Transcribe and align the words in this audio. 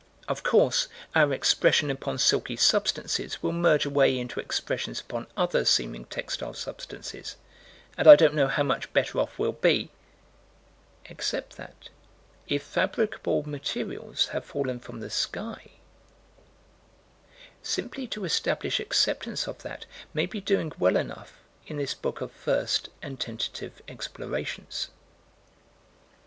Of 0.27 0.41
course, 0.41 0.87
our 1.13 1.31
expression 1.31 1.91
upon 1.91 2.17
silky 2.17 2.55
substances 2.55 3.43
will 3.43 3.51
merge 3.51 3.85
away 3.85 4.17
into 4.17 4.39
expressions 4.39 4.99
upon 4.99 5.27
other 5.37 5.63
seeming 5.63 6.05
textile 6.05 6.55
substances, 6.55 7.35
and 7.99 8.07
I 8.07 8.15
don't 8.15 8.33
know 8.33 8.47
how 8.47 8.63
much 8.63 8.91
better 8.93 9.19
off 9.19 9.37
we'll 9.37 9.51
be 9.51 9.91
Except 11.05 11.55
that, 11.57 11.89
if 12.47 12.63
fabricable 12.63 13.45
materials 13.45 14.29
have 14.29 14.43
fallen 14.43 14.79
from 14.79 15.01
the 15.01 15.11
sky 15.11 15.69
Simply 17.61 18.07
to 18.07 18.25
establish 18.25 18.79
acceptance 18.79 19.47
of 19.47 19.61
that 19.61 19.85
may 20.15 20.25
be 20.25 20.41
doing 20.41 20.71
well 20.79 20.97
enough 20.97 21.33
in 21.67 21.77
this 21.77 21.93
book 21.93 22.21
of 22.21 22.31
first 22.31 22.89
and 23.03 23.19
tentative 23.19 23.83
explorations. 23.87 24.87